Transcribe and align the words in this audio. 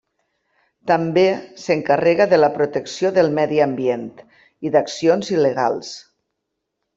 També 0.91 1.25
s'encarrega 1.63 2.27
de 2.31 2.39
la 2.39 2.49
protecció 2.55 3.11
del 3.19 3.29
medi 3.41 3.61
ambient 3.67 4.09
i 4.67 4.73
d'accions 4.77 5.31
il·legals. 5.37 5.93